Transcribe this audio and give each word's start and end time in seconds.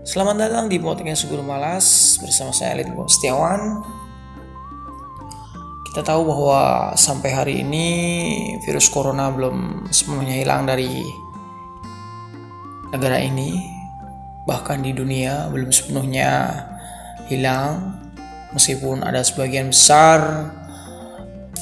Selamat 0.00 0.48
datang 0.48 0.72
di 0.72 0.80
podcast 0.80 1.28
Guru 1.28 1.44
Malas 1.44 2.16
bersama 2.24 2.56
saya 2.56 2.72
Alit 2.72 2.88
Setiawan. 2.88 3.84
Kita 5.84 6.00
tahu 6.00 6.24
bahwa 6.24 6.60
sampai 6.96 7.28
hari 7.36 7.54
ini 7.60 7.88
virus 8.64 8.88
corona 8.88 9.28
belum 9.28 9.84
sepenuhnya 9.92 10.40
hilang 10.40 10.64
dari 10.64 11.04
negara 12.96 13.20
ini, 13.20 13.60
bahkan 14.48 14.80
di 14.80 14.96
dunia 14.96 15.52
belum 15.52 15.68
sepenuhnya 15.68 16.48
hilang, 17.28 18.00
meskipun 18.56 19.04
ada 19.04 19.20
sebagian 19.20 19.68
besar 19.68 20.48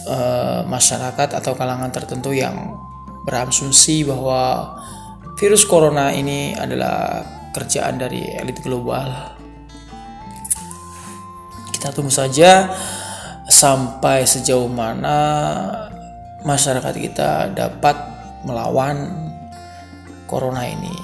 uh, 0.07 0.62
masyarakat 0.62 1.43
atau 1.43 1.59
kalangan 1.59 1.91
tertentu 1.91 2.30
yang 2.30 2.55
berasumsi 3.27 4.07
bahwa 4.07 4.79
virus 5.43 5.66
corona 5.66 6.14
ini 6.14 6.55
adalah 6.55 7.38
kerjaan 7.59 7.98
dari 7.98 8.22
elit 8.38 8.62
global. 8.62 9.34
Kita 11.75 11.90
tunggu 11.90 12.14
saja 12.14 12.71
sampai 13.50 14.22
sejauh 14.22 14.71
mana 14.71 15.18
masyarakat 16.46 16.94
kita 16.94 17.50
dapat 17.50 17.99
melawan 18.46 19.11
corona 20.30 20.63
ini. 20.63 20.94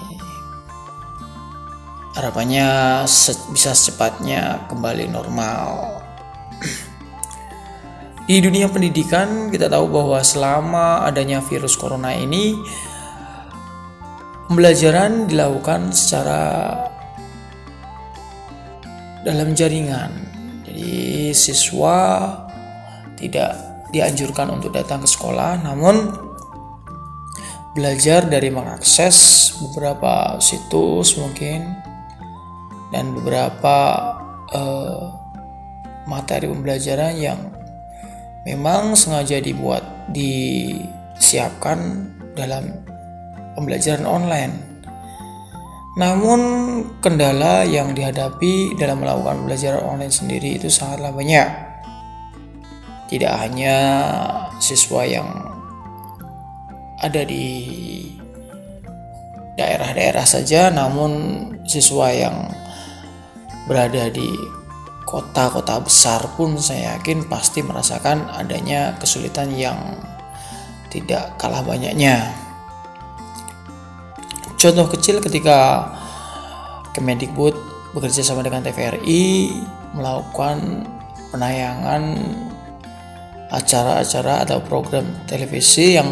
Harapannya 2.14 3.02
bisa 3.50 3.74
secepatnya 3.74 4.70
kembali 4.70 5.10
normal. 5.10 5.98
Di 8.24 8.40
dunia 8.40 8.70
pendidikan, 8.72 9.52
kita 9.52 9.68
tahu 9.68 9.90
bahwa 9.90 10.22
selama 10.24 11.04
adanya 11.04 11.44
virus 11.44 11.76
corona 11.76 12.14
ini, 12.16 12.56
pembelajaran 14.48 15.30
dilakukan 15.30 15.92
secara 15.94 16.74
dalam 19.24 19.56
jaringan. 19.56 20.12
Jadi, 20.68 21.32
siswa 21.32 22.28
tidak 23.16 23.56
dianjurkan 23.94 24.52
untuk 24.52 24.74
datang 24.74 25.02
ke 25.02 25.08
sekolah, 25.08 25.64
namun 25.64 26.12
belajar 27.74 28.26
dari 28.30 28.54
mengakses 28.54 29.50
beberapa 29.58 30.38
situs 30.38 31.18
mungkin 31.18 31.74
dan 32.94 33.10
beberapa 33.18 33.76
uh, 34.54 35.10
materi 36.06 36.46
pembelajaran 36.46 37.18
yang 37.18 37.40
memang 38.46 38.94
sengaja 38.94 39.42
dibuat 39.42 39.82
disiapkan 40.14 42.06
dalam 42.38 42.93
pembelajaran 43.54 44.06
online. 44.06 44.74
Namun 45.94 46.40
kendala 46.98 47.62
yang 47.62 47.94
dihadapi 47.94 48.74
dalam 48.74 48.98
melakukan 48.98 49.46
pembelajaran 49.46 49.82
online 49.86 50.10
sendiri 50.10 50.58
itu 50.58 50.66
sangatlah 50.66 51.14
banyak. 51.14 51.46
Tidak 53.06 53.30
hanya 53.30 53.76
siswa 54.58 55.06
yang 55.06 55.28
ada 56.98 57.22
di 57.22 57.46
daerah-daerah 59.54 60.26
saja, 60.26 60.74
namun 60.74 61.46
siswa 61.62 62.10
yang 62.10 62.50
berada 63.70 64.10
di 64.10 64.34
kota-kota 65.06 65.78
besar 65.78 66.26
pun 66.34 66.58
saya 66.58 66.98
yakin 66.98 67.30
pasti 67.30 67.62
merasakan 67.62 68.26
adanya 68.34 68.98
kesulitan 68.98 69.54
yang 69.54 69.78
tidak 70.90 71.38
kalah 71.38 71.62
banyaknya. 71.62 72.43
Contoh 74.64 74.88
kecil 74.88 75.20
ketika 75.20 75.92
Kemendikbud 76.96 77.52
bekerja 77.92 78.24
sama 78.24 78.40
dengan 78.40 78.64
TVRI 78.64 79.52
melakukan 79.92 80.88
penayangan 81.28 82.16
acara-acara 83.52 84.48
atau 84.48 84.64
program 84.64 85.04
televisi 85.28 86.00
yang 86.00 86.08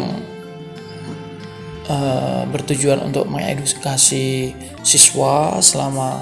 uh, 1.89 2.45
bertujuan 2.45 3.01
untuk 3.01 3.25
mengedukasi 3.25 4.53
siswa 4.85 5.57
selama 5.57 6.21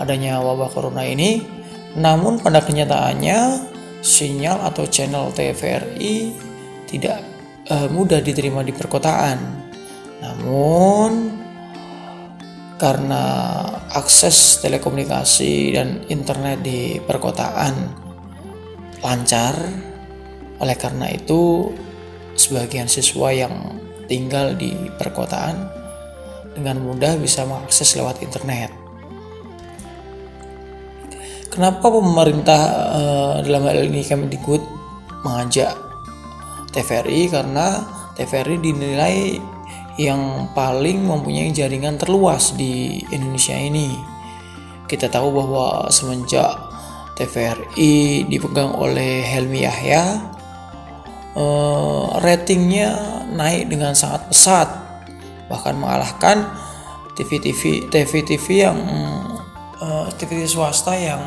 adanya 0.00 0.40
wabah 0.40 0.72
corona 0.72 1.04
ini 1.04 1.44
namun 2.00 2.40
pada 2.40 2.64
kenyataannya 2.64 3.60
sinyal 4.00 4.72
atau 4.72 4.88
channel 4.88 5.28
TVRI 5.36 6.32
tidak 6.88 7.20
uh, 7.68 7.92
mudah 7.92 8.24
diterima 8.24 8.64
di 8.64 8.72
perkotaan. 8.72 9.36
Namun 10.22 11.41
karena 12.80 13.22
akses 13.92 14.60
telekomunikasi 14.64 15.76
dan 15.76 16.02
internet 16.08 16.64
di 16.64 16.98
perkotaan 17.02 17.74
lancar, 19.02 19.54
oleh 20.62 20.76
karena 20.78 21.10
itu 21.10 21.70
sebagian 22.38 22.86
siswa 22.86 23.34
yang 23.34 23.54
tinggal 24.06 24.54
di 24.54 24.72
perkotaan 24.96 25.68
dengan 26.52 26.84
mudah 26.84 27.16
bisa 27.18 27.48
mengakses 27.48 27.96
lewat 27.96 28.20
internet. 28.22 28.70
Kenapa 31.52 31.84
pemerintah 31.92 32.62
uh, 32.96 33.34
dalam 33.44 33.68
hal 33.68 33.84
ini 33.84 34.00
Kemendikbud 34.00 34.64
mengajak 35.20 35.76
TVRI 36.72 37.28
karena 37.28 37.84
TVRI 38.16 38.56
dinilai 38.56 39.16
yang 40.00 40.48
paling 40.56 41.04
mempunyai 41.04 41.52
jaringan 41.52 42.00
terluas 42.00 42.56
di 42.56 43.02
Indonesia 43.12 43.56
ini. 43.56 43.92
Kita 44.88 45.08
tahu 45.08 45.28
bahwa 45.32 45.88
semenjak 45.88 46.52
TVRI 47.16 48.28
dipegang 48.28 48.72
oleh 48.76 49.24
Helmi 49.24 49.64
Yahya, 49.64 50.04
uh, 51.36 52.16
ratingnya 52.20 53.20
naik 53.32 53.68
dengan 53.68 53.92
sangat 53.92 54.32
pesat, 54.32 54.68
bahkan 55.48 55.76
mengalahkan 55.76 56.48
TV-TV 57.12 57.92
TV-TV 57.92 58.46
yang 58.64 58.78
uh, 59.80 60.08
TV 60.16 60.48
swasta 60.48 60.96
yang 60.96 61.20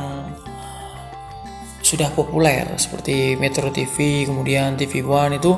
sudah 1.85 2.09
populer 2.17 2.65
seperti 2.81 3.37
Metro 3.37 3.69
TV 3.69 4.25
kemudian 4.25 4.73
TV 4.73 5.05
One 5.05 5.37
itu 5.37 5.53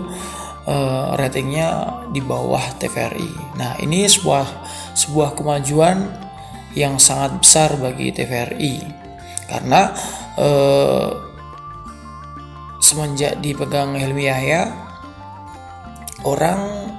uh, 0.68 1.16
ratingnya 1.16 2.04
di 2.12 2.20
bawah 2.20 2.62
TVRI. 2.78 3.58
Nah 3.58 3.80
ini 3.80 4.06
sebuah 4.06 4.46
sebuah 4.94 5.34
kemajuan 5.40 6.06
yang 6.76 7.00
sangat 7.02 7.42
besar 7.42 7.74
bagi 7.80 8.14
TVRI 8.14 8.76
karena 9.48 9.96
uh, 10.38 11.10
semenjak 12.84 13.40
dipegang 13.42 13.98
Helmi 13.98 14.30
Yahya 14.30 14.70
orang 16.28 16.92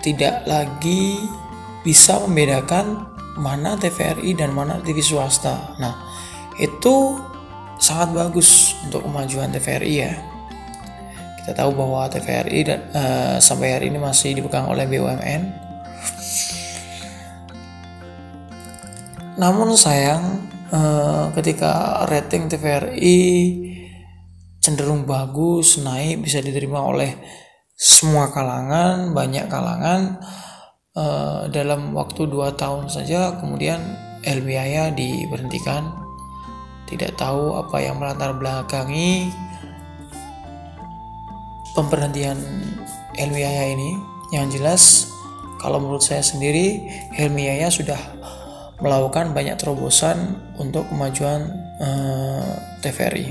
tidak 0.00 0.48
lagi 0.48 1.20
bisa 1.84 2.20
membedakan 2.24 3.08
mana 3.40 3.76
TVRI 3.76 4.36
dan 4.36 4.52
mana 4.52 4.80
TV 4.80 5.00
swasta. 5.00 5.76
Nah, 5.80 5.96
itu 6.60 7.16
sangat 7.80 8.12
bagus 8.12 8.76
untuk 8.84 9.08
kemajuan 9.08 9.52
TVRI 9.52 9.94
ya. 9.96 10.12
Kita 11.50 11.66
tahu 11.66 11.82
bahwa 11.82 12.06
TVRI 12.06 12.60
dan 12.62 12.78
uh, 12.94 13.34
sampai 13.42 13.74
hari 13.74 13.90
ini 13.90 13.98
masih 13.98 14.38
dipegang 14.38 14.70
oleh 14.70 14.86
BUMN. 14.86 15.42
Namun 19.34 19.74
sayang 19.74 20.46
uh, 20.70 21.34
ketika 21.34 22.06
rating 22.06 22.46
TVRI 22.46 23.18
cenderung 24.62 25.02
bagus, 25.10 25.82
naik 25.82 26.22
bisa 26.22 26.38
diterima 26.38 26.86
oleh 26.86 27.18
semua 27.74 28.30
kalangan, 28.30 29.10
banyak 29.10 29.50
kalangan 29.50 30.22
uh, 30.94 31.50
dalam 31.50 31.90
waktu 31.98 32.30
dua 32.30 32.54
tahun 32.54 32.86
saja 32.86 33.42
kemudian 33.42 33.82
LBIA 34.22 34.94
diberhentikan 34.94 35.98
tidak 36.86 37.18
tahu 37.18 37.58
apa 37.58 37.82
yang 37.82 37.98
melatar 37.98 38.38
belakangi 38.38 39.49
pemberhentian 41.74 42.38
Helmi 43.14 43.40
Yahya 43.42 43.64
ini 43.74 43.90
yang 44.30 44.50
jelas 44.50 45.10
kalau 45.60 45.82
menurut 45.82 46.02
saya 46.02 46.22
sendiri 46.24 46.82
Helmi 47.14 47.46
Yahya 47.50 47.68
sudah 47.68 47.98
melakukan 48.80 49.36
banyak 49.36 49.60
terobosan 49.60 50.40
untuk 50.56 50.88
kemajuan 50.88 51.52
eh, 51.82 52.52
TVRI 52.80 53.28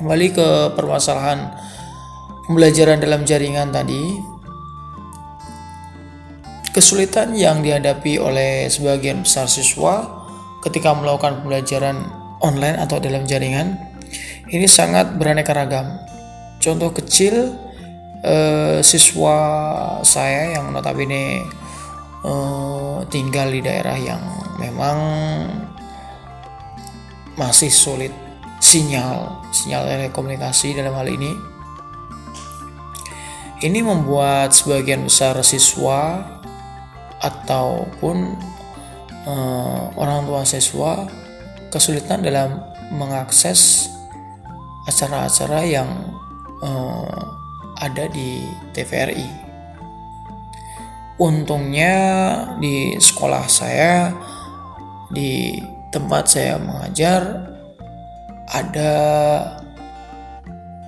kembali 0.00 0.26
ke 0.32 0.48
permasalahan 0.76 1.52
pembelajaran 2.48 3.00
dalam 3.00 3.24
jaringan 3.24 3.72
tadi 3.72 4.00
kesulitan 6.70 7.34
yang 7.34 7.64
dihadapi 7.64 8.20
oleh 8.22 8.70
sebagian 8.70 9.26
besar 9.26 9.50
siswa 9.50 10.24
ketika 10.62 10.94
melakukan 10.94 11.42
pembelajaran 11.42 12.04
online 12.40 12.78
atau 12.78 13.00
dalam 13.00 13.24
jaringan 13.26 13.90
ini 14.50 14.66
sangat 14.66 15.14
beraneka 15.14 15.54
ragam. 15.54 16.09
Contoh 16.60 16.92
kecil 16.92 17.56
eh, 18.20 18.84
siswa 18.84 19.36
saya 20.04 20.60
yang 20.60 20.76
notabene 20.76 21.40
uh, 22.24 23.00
tinggal 23.08 23.48
di 23.48 23.60
daerah 23.64 23.96
yang 23.96 24.20
memang 24.60 24.98
masih 27.36 27.72
sulit 27.72 28.12
sinyal 28.60 29.40
sinyal 29.48 29.88
telekomunikasi 29.88 30.76
dalam 30.76 30.92
hal 30.96 31.08
ini. 31.08 31.32
Ini 33.60 33.84
membuat 33.84 34.56
sebagian 34.56 35.04
besar 35.04 35.36
siswa 35.44 36.24
ataupun 37.20 38.36
uh, 39.28 39.92
orang 40.00 40.24
tua 40.24 40.48
siswa 40.48 41.04
kesulitan 41.68 42.24
dalam 42.24 42.56
mengakses 42.96 43.92
acara-acara 44.88 45.60
yang 45.68 45.88
uh, 46.62 47.20
ada 47.80 48.04
di 48.08 48.44
TVRI. 48.76 49.50
Untungnya 51.20 51.96
di 52.56 52.96
sekolah 52.96 53.44
saya 53.48 54.08
di 55.12 55.60
tempat 55.92 56.24
saya 56.30 56.56
mengajar 56.56 57.50
ada 58.50 58.92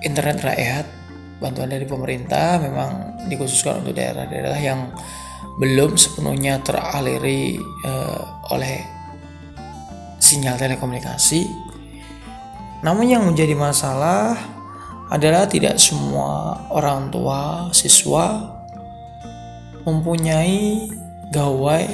internet 0.01 0.41
rakyat 0.41 0.85
bantuan 1.37 1.69
dari 1.69 1.83
pemerintah 1.83 2.55
memang 2.59 3.19
dikhususkan 3.27 3.83
untuk 3.83 3.99
daerah-daerah 3.99 4.59
yang 4.63 4.89
belum 5.59 5.99
sepenuhnya 5.99 6.63
teraliri 6.63 7.59
uh, 7.85 8.49
oleh 8.55 8.81
sinyal 10.17 10.57
telekomunikasi. 10.57 11.45
Namun 12.81 13.05
yang 13.05 13.23
menjadi 13.27 13.53
masalah 13.53 14.39
adalah 15.11 15.49
tidak 15.49 15.79
semua 15.81 16.63
orang 16.71 17.11
tua 17.11 17.71
siswa 17.75 18.59
mempunyai 19.83 20.87
gawai 21.33 21.87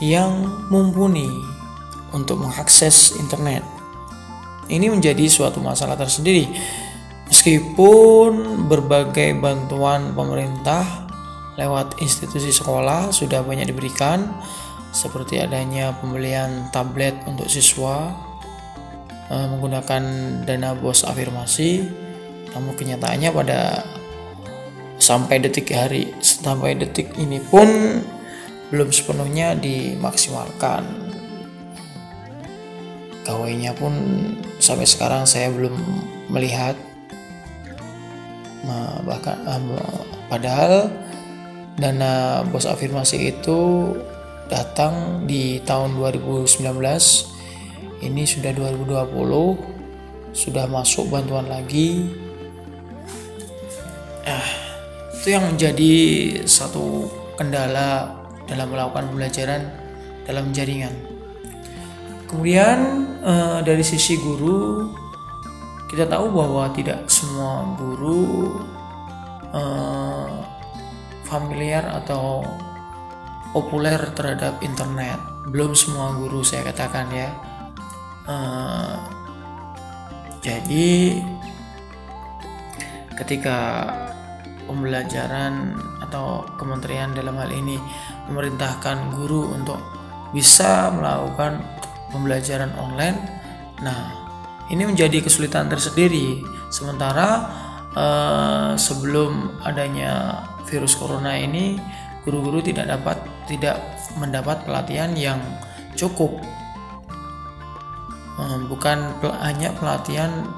yang 0.00 0.46
mumpuni 0.70 1.28
untuk 2.14 2.40
mengakses 2.40 3.14
internet. 3.18 3.62
Ini 4.70 4.86
menjadi 4.86 5.26
suatu 5.26 5.58
masalah 5.58 5.98
tersendiri. 5.98 6.46
Meskipun 7.30 8.66
berbagai 8.66 9.34
bantuan 9.38 10.14
pemerintah 10.14 11.06
lewat 11.58 11.98
institusi 12.02 12.50
sekolah 12.50 13.10
sudah 13.14 13.42
banyak 13.42 13.70
diberikan, 13.70 14.30
seperti 14.90 15.38
adanya 15.38 15.94
pembelian 15.98 16.70
tablet 16.74 17.14
untuk 17.26 17.46
siswa 17.46 18.10
uh, 19.30 19.46
menggunakan 19.46 20.02
dana 20.44 20.74
bos 20.74 21.06
afirmasi, 21.06 21.86
namun 22.52 22.74
kenyataannya 22.74 23.30
pada 23.30 23.86
sampai 25.00 25.40
detik 25.40 25.72
hari 25.72 26.12
sampai 26.20 26.76
detik 26.76 27.16
ini 27.16 27.40
pun 27.40 27.66
belum 28.68 28.90
sepenuhnya 28.92 29.56
dimaksimalkan. 29.56 30.84
Gawainya 33.24 33.72
pun 33.78 33.94
sampai 34.58 34.84
sekarang 34.84 35.24
saya 35.24 35.48
belum 35.54 35.74
melihat. 36.28 36.74
Bahkan 39.00 39.66
padahal 40.30 40.92
dana 41.74 42.44
bos 42.46 42.68
afirmasi 42.68 43.34
itu 43.34 43.90
datang 44.46 45.24
di 45.26 45.58
tahun 45.62 45.96
2019 45.96 46.60
ini 48.00 48.24
sudah 48.24 48.52
2020 48.52 50.34
sudah 50.36 50.64
masuk 50.70 51.10
bantuan 51.10 51.46
lagi 51.46 52.10
ah 54.24 54.48
itu 55.16 55.36
yang 55.36 55.44
menjadi 55.44 55.94
satu 56.48 57.08
kendala 57.36 58.16
dalam 58.48 58.68
melakukan 58.72 59.12
pembelajaran 59.12 59.62
dalam 60.24 60.52
jaringan 60.52 60.92
kemudian 62.28 63.06
eh, 63.20 63.58
dari 63.64 63.84
sisi 63.84 64.16
guru 64.16 64.88
kita 65.90 66.06
tahu 66.06 66.30
bahwa 66.30 66.70
tidak 66.70 67.04
semua 67.10 67.66
guru 67.74 68.54
eh, 69.50 70.30
familiar 71.30 71.86
atau 72.02 72.42
populer 73.54 73.98
terhadap 74.14 74.58
internet. 74.62 75.18
Belum 75.50 75.74
semua 75.74 76.14
guru 76.18 76.42
saya 76.42 76.66
katakan 76.66 77.06
ya. 77.14 77.30
Uh, 78.28 79.00
jadi 80.40 81.20
ketika 83.20 83.88
pembelajaran 84.64 85.76
atau 86.00 86.48
kementerian 86.56 87.12
dalam 87.12 87.36
hal 87.36 87.52
ini 87.52 87.76
memerintahkan 88.30 89.12
guru 89.18 89.52
untuk 89.52 89.76
bisa 90.32 90.88
melakukan 90.94 91.60
pembelajaran 92.14 92.72
online, 92.78 93.18
nah 93.82 94.14
ini 94.70 94.86
menjadi 94.86 95.20
kesulitan 95.20 95.66
tersendiri. 95.66 96.40
Sementara 96.70 97.50
uh, 97.92 98.72
sebelum 98.78 99.60
adanya 99.66 100.46
virus 100.70 100.94
corona 100.94 101.34
ini, 101.34 101.76
guru-guru 102.22 102.62
tidak 102.62 102.86
dapat 102.86 103.18
tidak 103.50 103.76
mendapat 104.16 104.62
pelatihan 104.62 105.10
yang 105.18 105.42
cukup. 105.98 106.38
Bukan 108.68 109.20
hanya 109.40 109.74
pelatihan 109.76 110.48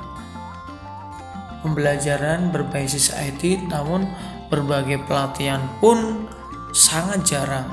pembelajaran 1.63 2.51
berbasis 2.51 3.15
IT, 3.15 3.71
namun 3.71 4.07
berbagai 4.51 5.01
pelatihan 5.09 5.65
pun 5.81 6.29
sangat 6.77 7.25
jarang 7.25 7.69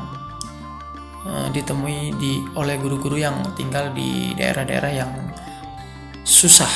eh, 1.28 1.48
ditemui 1.52 2.16
di 2.16 2.40
oleh 2.56 2.80
guru-guru 2.80 3.20
yang 3.20 3.42
tinggal 3.58 3.92
di 3.92 4.32
daerah-daerah 4.38 4.92
yang 4.94 5.12
susah. 6.24 6.72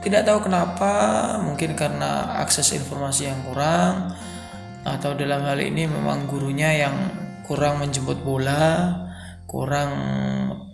Tidak 0.00 0.24
tahu 0.24 0.48
kenapa, 0.48 0.92
mungkin 1.44 1.76
karena 1.76 2.40
akses 2.40 2.72
informasi 2.72 3.28
yang 3.28 3.40
kurang 3.44 4.16
atau 4.80 5.12
dalam 5.12 5.44
hal 5.44 5.60
ini 5.60 5.84
memang 5.84 6.24
gurunya 6.24 6.72
yang 6.88 6.96
kurang 7.44 7.84
menjemput 7.84 8.24
bola, 8.24 8.96
kurang 9.50 9.90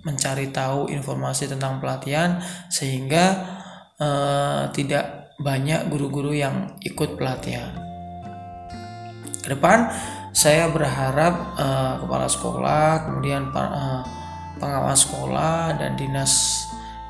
mencari 0.04 0.52
tahu 0.52 0.92
informasi 0.92 1.48
tentang 1.48 1.80
pelatihan 1.80 2.44
sehingga 2.68 3.24
eh, 3.96 4.68
tidak 4.76 5.32
banyak 5.40 5.88
guru-guru 5.88 6.36
yang 6.36 6.76
ikut 6.84 7.16
pelatihan. 7.16 7.72
Ke 9.40 9.56
depan 9.56 9.88
saya 10.36 10.68
berharap 10.68 11.56
eh, 11.56 11.94
kepala 12.04 12.28
sekolah, 12.28 13.08
kemudian 13.08 13.48
eh, 13.48 14.02
pengawas 14.60 15.08
sekolah 15.08 15.80
dan 15.80 15.96
dinas 15.96 16.64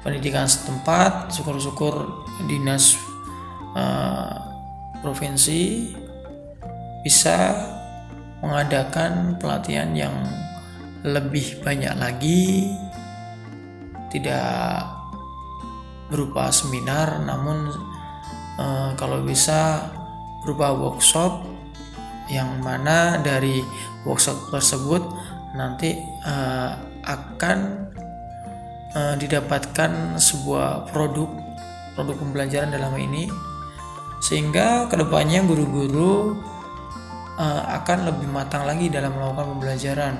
pendidikan 0.06 0.46
setempat, 0.46 1.34
syukur-syukur 1.34 2.22
dinas 2.46 2.94
uh, 3.74 4.38
provinsi 5.02 5.90
bisa 7.02 7.58
mengadakan 8.38 9.34
pelatihan 9.42 9.90
yang 9.98 10.14
lebih 11.06 11.62
banyak 11.62 11.94
lagi, 11.94 12.74
tidak 14.10 14.82
berupa 16.10 16.50
seminar, 16.50 17.22
namun 17.22 17.70
uh, 18.58 18.90
kalau 18.98 19.22
bisa 19.22 19.90
berupa 20.42 20.74
workshop 20.74 21.46
yang 22.26 22.58
mana 22.58 23.22
dari 23.22 23.62
workshop 24.02 24.50
tersebut 24.50 25.02
nanti 25.54 25.94
uh, 26.26 26.74
akan 27.06 27.58
uh, 28.94 29.14
didapatkan 29.14 30.18
sebuah 30.18 30.90
produk 30.90 31.30
produk 31.94 32.16
pembelajaran 32.18 32.74
dalam 32.74 32.92
ini 32.98 33.30
sehingga 34.18 34.90
ke 34.90 34.98
depannya 34.98 35.46
guru-guru 35.46 36.34
uh, 37.38 37.62
akan 37.82 38.10
lebih 38.10 38.26
matang 38.30 38.66
lagi 38.66 38.90
dalam 38.90 39.14
melakukan 39.14 39.54
pembelajaran 39.56 40.14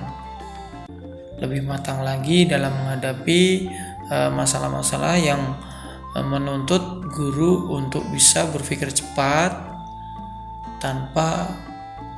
lebih 1.37 1.69
matang 1.69 2.01
lagi 2.01 2.49
dalam 2.49 2.73
menghadapi 2.73 3.69
masalah-masalah 4.11 5.15
uh, 5.19 5.21
yang 5.21 5.43
uh, 6.15 6.25
menuntut 6.25 7.03
guru 7.11 7.75
untuk 7.75 8.07
bisa 8.15 8.47
berpikir 8.49 8.89
cepat 8.95 9.53
tanpa 10.79 11.51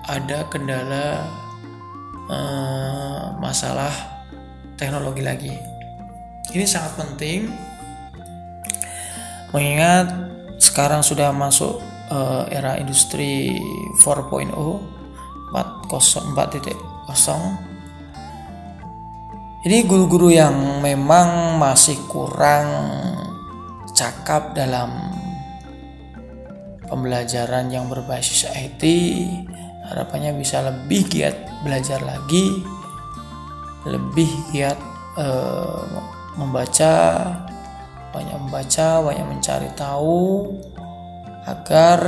ada 0.05 0.45
kendala 0.53 1.25
uh, 2.29 3.33
masalah 3.41 3.93
teknologi 4.77 5.25
lagi. 5.25 5.57
Ini 6.53 6.65
sangat 6.65 6.97
penting 6.97 7.53
mengingat 9.53 10.13
sekarang 10.61 11.01
sudah 11.01 11.33
masuk 11.33 11.81
era 12.49 12.81
industri 12.81 13.53
4.0 14.01 14.49
4.0 15.53 17.68
ini 19.67 19.83
guru-guru 19.83 20.31
yang 20.31 20.79
memang 20.79 21.59
masih 21.59 21.99
kurang 22.07 22.95
cakap 23.91 24.55
dalam 24.55 25.11
pembelajaran 26.87 27.67
yang 27.67 27.91
berbasis 27.91 28.47
IT 28.47 28.83
harapannya 29.91 30.39
bisa 30.39 30.63
lebih 30.63 31.11
giat 31.11 31.35
belajar 31.67 31.99
lagi 32.07 32.63
lebih 33.83 34.31
giat 34.55 34.79
uh, 35.19 35.83
membaca 36.39 36.95
banyak 38.15 38.39
membaca 38.39 39.03
banyak 39.03 39.27
mencari 39.27 39.71
tahu 39.75 40.55
agar 41.51 42.01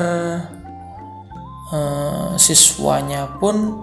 uh, 1.74 2.30
siswanya 2.38 3.26
pun 3.42 3.82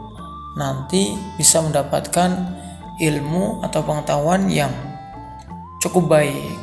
nanti 0.55 1.19
bisa 1.35 1.59
mendapatkan 1.59 2.63
ilmu 2.97 3.61
atau 3.61 3.81
pengetahuan 3.85 4.49
yang 4.49 4.73
cukup 5.81 6.17
baik. 6.17 6.57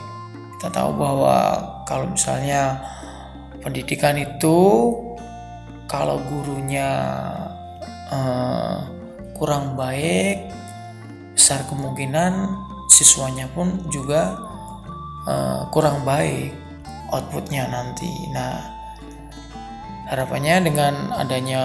Kita 0.59 0.69
tahu 0.71 0.91
bahwa 0.99 1.37
kalau 1.87 2.11
misalnya 2.11 2.81
pendidikan 3.63 4.19
itu 4.19 4.91
kalau 5.87 6.19
gurunya 6.27 6.91
uh, 8.11 8.83
kurang 9.37 9.79
baik 9.79 10.51
besar 11.35 11.67
kemungkinan 11.69 12.51
siswanya 12.89 13.51
pun 13.53 13.83
juga 13.91 14.39
uh, 15.27 15.69
kurang 15.71 16.03
baik 16.03 16.55
outputnya 17.13 17.69
nanti. 17.71 18.11
Nah 18.35 18.59
harapannya 20.11 20.67
dengan 20.67 20.95
adanya 21.15 21.63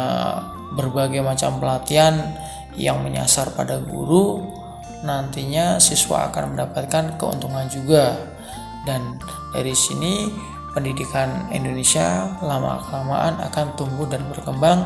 berbagai 0.74 1.26
macam 1.26 1.58
pelatihan 1.58 2.36
yang 2.78 3.02
menyasar 3.04 3.52
pada 3.58 3.82
guru 3.82 4.59
nantinya 5.06 5.80
siswa 5.80 6.28
akan 6.32 6.56
mendapatkan 6.56 7.16
keuntungan 7.16 7.66
juga. 7.72 8.16
Dan 8.88 9.20
dari 9.52 9.76
sini 9.76 10.32
pendidikan 10.72 11.50
Indonesia 11.52 12.40
lama-kelamaan 12.40 13.42
akan 13.52 13.66
tumbuh 13.76 14.08
dan 14.08 14.24
berkembang 14.30 14.86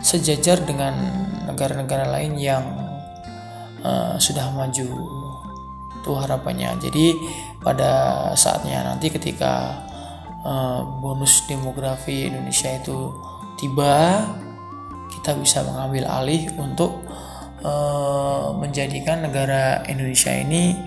sejajar 0.00 0.60
dengan 0.62 0.94
negara-negara 1.48 2.06
lain 2.06 2.36
yang 2.36 2.64
uh, 3.82 4.14
sudah 4.20 4.52
maju. 4.52 4.88
Itu 6.00 6.10
harapannya. 6.14 6.78
Jadi 6.78 7.16
pada 7.58 8.30
saatnya 8.38 8.86
nanti 8.86 9.10
ketika 9.10 9.82
uh, 10.46 10.86
bonus 11.02 11.42
demografi 11.50 12.30
Indonesia 12.30 12.70
itu 12.78 13.10
tiba 13.58 14.22
kita 15.10 15.34
bisa 15.42 15.66
mengambil 15.66 16.06
alih 16.06 16.46
untuk 16.60 17.02
uh, 17.66 18.54
menjadikan 18.54 19.26
negara 19.26 19.82
Indonesia 19.90 20.30
ini 20.30 20.78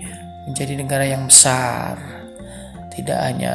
menjadi 0.48 0.72
negara 0.80 1.04
yang 1.04 1.28
besar 1.28 2.00
tidak 2.90 3.20
hanya 3.20 3.54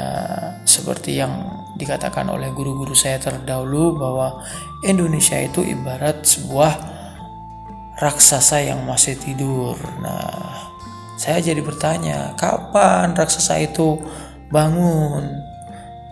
seperti 0.63 1.20
yang 1.20 1.65
dikatakan 1.75 2.32
oleh 2.32 2.55
guru-guru 2.55 2.96
saya 2.96 3.20
terdahulu 3.20 4.00
bahwa 4.00 4.39
Indonesia 4.88 5.36
itu 5.36 5.60
ibarat 5.60 6.24
sebuah 6.24 6.74
raksasa 8.00 8.63
yang 8.63 8.84
masih 8.88 9.20
tidur. 9.20 9.75
Nah, 10.00 10.72
saya 11.20 11.44
jadi 11.44 11.60
bertanya, 11.60 12.36
kapan 12.39 13.12
raksasa 13.12 13.60
itu 13.60 14.00
bangun? 14.51 15.44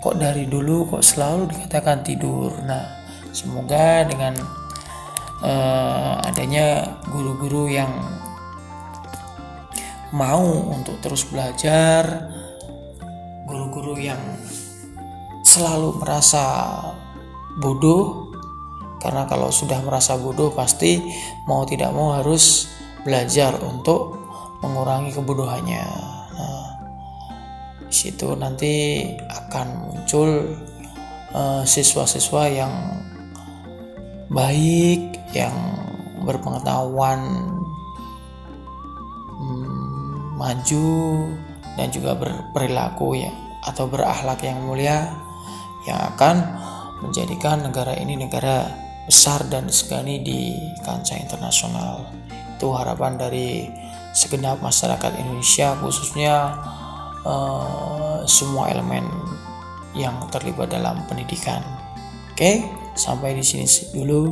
Kok 0.03 0.19
dari 0.19 0.47
dulu 0.51 0.91
kok 0.91 1.03
selalu 1.03 1.55
dikatakan 1.55 2.03
tidur? 2.03 2.51
Nah, 2.67 2.83
semoga 3.31 4.03
dengan 4.03 4.35
uh, 5.39 6.12
adanya 6.43 6.99
guru-guru 7.07 7.71
yang 7.71 8.03
mau 10.11 10.43
untuk 10.75 10.99
terus 10.99 11.23
belajar, 11.23 12.03
guru-guru 13.47 13.95
yang 13.95 14.19
selalu 15.47 16.03
merasa 16.03 16.43
bodoh 17.63 18.27
karena 18.99 19.23
kalau 19.23 19.55
sudah 19.55 19.79
merasa 19.87 20.19
bodoh 20.19 20.51
pasti 20.51 20.99
mau 21.47 21.63
tidak 21.63 21.95
mau 21.95 22.19
harus 22.19 22.67
belajar 23.07 23.55
untuk 23.63 24.19
mengurangi 24.59 25.15
kebodohannya. 25.15 25.87
Nah, 26.35 26.67
situ 27.87 28.35
nanti 28.35 28.99
akan 29.31 29.67
muncul 29.87 30.59
uh, 31.31 31.63
siswa-siswa 31.63 32.43
yang 32.51 32.75
baik, 34.27 35.23
yang 35.31 35.55
berpengetahuan, 36.23 37.19
hmm, 39.37 40.39
maju, 40.39 40.91
dan 41.77 41.87
juga 41.89 42.17
berperilaku 42.17 43.21
ya 43.21 43.31
atau 43.63 43.87
berakhlak 43.87 44.43
yang 44.43 44.59
mulia 44.63 45.07
yang 45.87 45.99
akan 46.15 46.35
menjadikan 47.03 47.63
negara 47.63 47.95
ini 47.99 48.15
negara 48.15 48.67
besar 49.03 49.43
dan 49.51 49.67
disegani 49.67 50.23
di 50.23 50.55
kancah 50.83 51.19
internasional. 51.19 52.07
Itu 52.55 52.71
harapan 52.71 53.19
dari 53.19 53.67
segenap 54.15 54.63
masyarakat 54.63 55.11
Indonesia 55.19 55.75
khususnya 55.83 56.55
uh, 57.27 58.23
semua 58.23 58.71
elemen 58.71 59.03
yang 59.91 60.15
terlibat 60.31 60.71
dalam 60.71 61.03
pendidikan. 61.11 61.59
Oke, 62.31 62.63
sampai 62.95 63.35
di 63.35 63.43
sini 63.43 63.67
dulu 63.91 64.31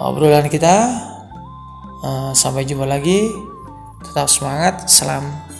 obrolan 0.00 0.48
kita. 0.50 0.92
Uh, 2.04 2.32
sampai 2.36 2.68
jumpa 2.68 2.84
lagi. 2.84 3.32
Tetap 4.04 4.28
semangat. 4.28 4.86
Salam 4.86 5.55